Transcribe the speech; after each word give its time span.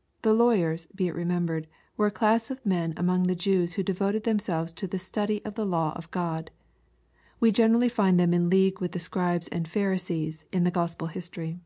']The 0.22 0.32
lawyers, 0.32 0.86
be 0.94 1.08
it 1.08 1.16
remembered, 1.16 1.66
were 1.96 2.06
a 2.06 2.10
class 2.12 2.48
of 2.48 2.64
men 2.64 2.94
among 2.96 3.24
the 3.24 3.34
Jews 3.34 3.72
who 3.72 3.82
devoted 3.82 4.22
themselves 4.22 4.72
to 4.74 4.86
the 4.86 5.00
study 5.00 5.44
of 5.44 5.56
the 5.56 5.66
law 5.66 5.92
of 5.96 6.08
God. 6.12 6.52
We 7.40 7.50
generally 7.50 7.88
find 7.88 8.20
them 8.20 8.32
in 8.32 8.48
league 8.48 8.80
with 8.80 8.92
the 8.92 9.00
Scribes 9.00 9.48
and 9.48 9.66
Pharisees 9.66 10.44
in 10.52 10.62
the 10.62 10.70
Q 10.70 10.82
ospel 10.82 11.08
history. 11.08 11.58